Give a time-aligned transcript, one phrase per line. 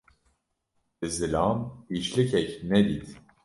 [0.99, 1.59] Li zilam
[1.95, 3.07] îşlikek nedît.